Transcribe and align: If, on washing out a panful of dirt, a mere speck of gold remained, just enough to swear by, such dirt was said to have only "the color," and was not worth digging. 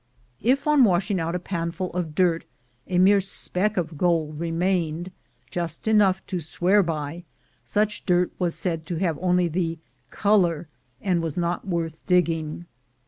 If, 0.41 0.65
on 0.67 0.83
washing 0.83 1.19
out 1.19 1.35
a 1.35 1.39
panful 1.39 1.93
of 1.93 2.15
dirt, 2.15 2.43
a 2.87 2.97
mere 2.97 3.21
speck 3.21 3.77
of 3.77 3.99
gold 3.99 4.39
remained, 4.39 5.11
just 5.51 5.87
enough 5.87 6.25
to 6.25 6.39
swear 6.39 6.81
by, 6.81 7.23
such 7.63 8.07
dirt 8.07 8.31
was 8.39 8.55
said 8.55 8.87
to 8.87 8.95
have 8.95 9.19
only 9.21 9.47
"the 9.47 9.77
color," 10.09 10.67
and 11.03 11.21
was 11.21 11.37
not 11.37 11.67
worth 11.67 12.03
digging. 12.07 12.65